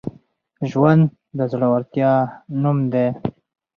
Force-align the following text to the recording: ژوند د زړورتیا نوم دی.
ژوند 0.71 1.03
د 1.37 1.39
زړورتیا 1.51 2.11
نوم 2.61 2.77
دی. 2.93 3.07